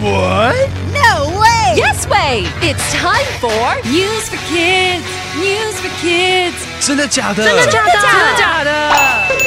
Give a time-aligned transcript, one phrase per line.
[0.00, 0.68] What?
[0.92, 1.74] No way!
[1.76, 2.46] Yes way!
[2.60, 5.04] It's time for News for Kids.
[5.36, 6.54] News for Kids.
[6.80, 7.44] 真的假的？
[7.44, 7.90] 真的假的？
[7.92, 8.70] 真的假的？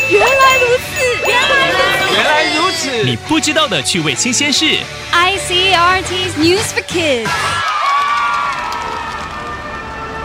[0.10, 2.14] 原来如此，原来如此。
[2.16, 3.04] 原来如此。
[3.04, 4.66] 你不知道的趣味新鲜事。
[5.14, 7.30] ICRT's News for Kids.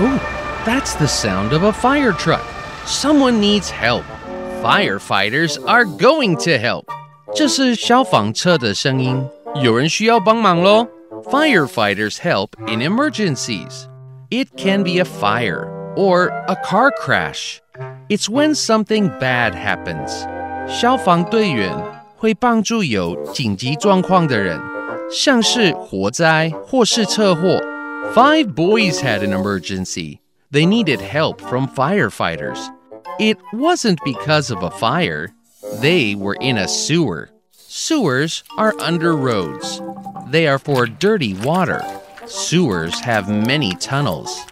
[0.00, 0.18] Oh,
[0.64, 2.40] that's the sound of a fire truck.
[2.86, 4.04] Someone needs help.
[4.62, 6.86] Firefighters are going to help.
[7.34, 9.22] 这是消防车的声音，
[9.62, 10.88] 有人需要帮忙喽。
[11.30, 13.86] Firefighters help in emergencies.
[14.30, 17.60] It can be a fire or a car crash.
[18.08, 20.26] It's when something bad happens.
[20.68, 21.72] 消防队员
[22.16, 24.60] 会帮助有紧急状况的人，
[25.10, 27.60] 像是火灾或是车祸。
[28.14, 30.18] Five boys had an emergency.
[30.50, 32.58] They needed help from firefighters.
[33.18, 35.28] It wasn't because of a fire.
[35.80, 37.28] They were in a sewer.
[37.86, 39.80] Sewers are under roads.
[40.30, 41.82] They are for dirty water.
[42.26, 44.44] Sewers have many tunnels.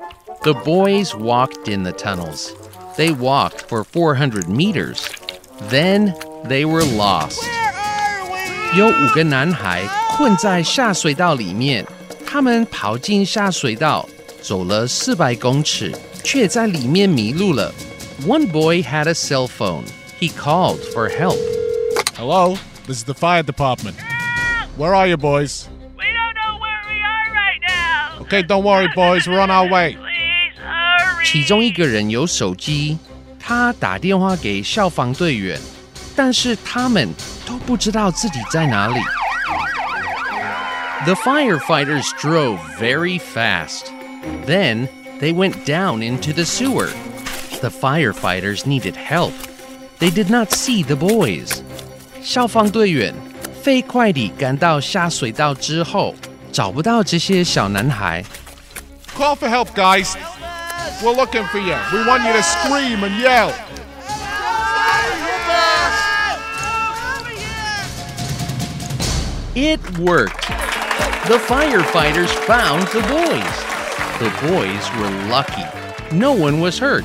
[0.42, 2.52] The boys walked in the tunnels.
[2.96, 5.08] They walked for 400 meters.
[5.69, 7.42] Then they were lost.
[8.77, 9.83] 有五个男孩
[10.16, 11.86] 困在下水道里面，
[12.27, 14.08] 他们跑进下水道，
[14.42, 17.72] 走了四百公尺，却在里面迷路了。
[18.27, 19.84] One boy had a cell phone.
[20.20, 21.38] He called for help.
[22.16, 23.96] Hello, this is the fire department.
[24.77, 25.69] Where are you, boys?
[25.96, 28.22] We don't know where we are right now.
[28.22, 29.27] Okay, don't worry, boys.
[29.27, 29.94] We're on our way.
[29.94, 31.24] Please hurry.
[31.24, 32.98] 其中一个人有手机，
[33.38, 35.60] 他打电话给消防队员，
[36.16, 37.12] 但是他们
[37.46, 39.00] 都不知道自己在哪里。
[41.05, 43.84] The firefighters drove very fast.
[44.46, 44.88] Then
[45.19, 46.91] they went down into the sewer.
[47.60, 49.33] The firefighters needed help.
[49.98, 51.62] They did not see the boys.
[52.24, 53.14] 消防队员
[53.62, 56.14] 飞快地赶到下水道之后，
[56.52, 58.24] 找不到这些小男孩。
[59.16, 60.14] Call for help, guys.
[61.02, 61.77] We're looking for you.
[61.92, 63.52] We want you to scream and yell.
[69.55, 70.48] It worked.
[71.27, 73.64] The firefighters found the boys.
[74.18, 75.67] The boys were lucky.
[76.12, 77.05] No one was hurt.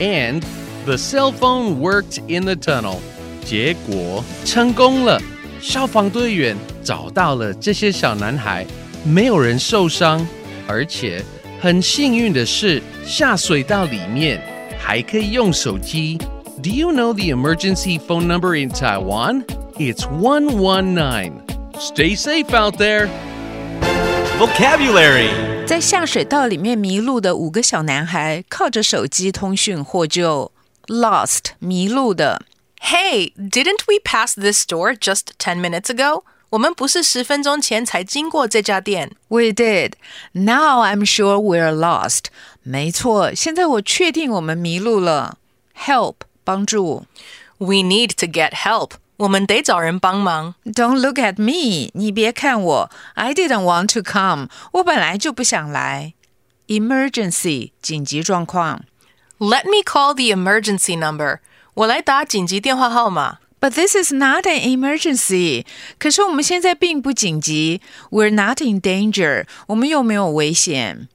[0.00, 0.44] And
[0.84, 3.00] the cell phone worked in the tunnel.
[3.44, 5.20] 结果成功了，
[5.60, 8.66] 消防队员找到了这些小男孩，
[9.04, 10.26] 没有人受伤，
[10.66, 11.22] 而且
[11.60, 14.42] 很幸运的是，下水道里面
[14.78, 16.18] 还可以用手机。
[16.62, 19.44] Do you know the emergency phone number in Taiwan?
[19.76, 21.32] It's 119.
[21.78, 23.08] Stay safe out there.
[24.38, 25.28] Vocabulary.
[25.66, 30.52] 在下水道里面迷路的五个小男孩，靠着手机通讯获救。
[30.86, 32.42] Lost，迷路的。
[32.88, 36.24] Hey, didn't we pass this store just 10 minutes ago?
[36.50, 39.10] 我们不是十分钟前才经过这家店。
[39.28, 39.94] We did.
[40.32, 42.26] Now I'm sure we're lost.
[42.62, 45.38] 没错，现在我确定我们迷路了。
[45.76, 47.06] Help，帮助。
[47.58, 48.92] We need to get help.
[49.16, 50.54] 我们得找人帮忙。
[50.64, 52.90] Don't look at me，你别看我。
[53.14, 56.14] I didn't want to come，我本来就不想来。
[56.66, 58.84] Emergency，紧急状况。
[59.38, 61.38] Let me call the emergency number.
[61.78, 63.38] 我来打紧急电话号码。
[63.60, 65.64] But this is not an emergency.
[65.98, 67.80] 可是我们现在并不紧急。
[68.10, 69.46] We're not in danger.
[69.68, 71.08] 我们又没有危险。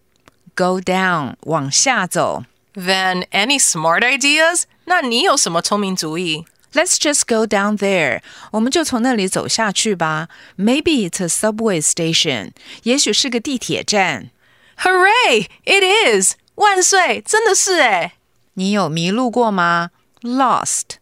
[0.56, 2.44] Go down，往下走。
[2.74, 4.64] Then any smart ideas?
[4.86, 8.22] 那你有什么聪明主意 Let's just go down there.
[8.52, 10.28] 我们就从那里走下去吧。
[10.58, 12.52] Maybe it's a subway station.
[12.84, 14.32] 也许是个地铁站。
[14.80, 15.48] ？Hooray!
[15.66, 16.34] It is.
[16.56, 17.22] 万岁！
[17.22, 18.14] 真的是哎。
[18.54, 19.92] 你有迷路过吗
[20.24, 20.98] ？Lost，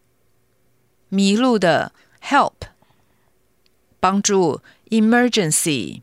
[1.10, 1.92] 迷路的，
[2.22, 2.68] help，
[4.00, 6.02] 帮助，emergency，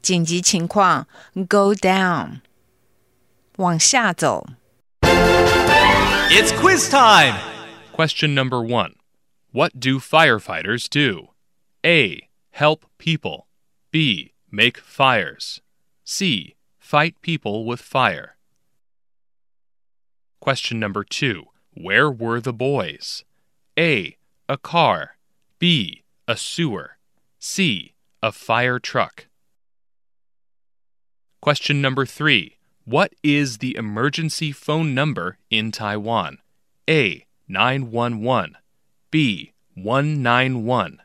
[0.00, 1.06] 紧急情况，
[1.48, 2.40] go down，
[3.56, 4.46] 往下走。
[6.30, 7.34] It's quiz time.
[7.92, 8.94] Question number one
[9.50, 11.28] What do firefighters do?
[11.84, 12.28] A.
[12.52, 13.46] Help people.
[13.90, 14.32] B.
[14.50, 15.60] Make fires.
[16.04, 16.54] C.
[16.78, 18.36] Fight people with fire.
[20.40, 21.48] Question number two
[21.79, 23.23] Where were the boys?
[23.77, 24.17] A.
[24.49, 25.17] A car.
[25.59, 26.01] B.
[26.27, 26.97] A sewer.
[27.37, 27.93] C.
[28.23, 29.27] A fire truck.
[31.39, 36.39] Question number three What is the emergency phone number in Taiwan?
[36.89, 37.27] A.
[37.47, 38.57] 911.
[39.11, 39.53] B.
[39.75, 41.01] 191.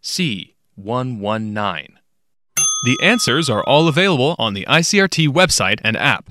[0.00, 0.54] C.
[0.76, 1.98] 119.
[2.84, 6.30] The answers are all available on the ICRT website and app.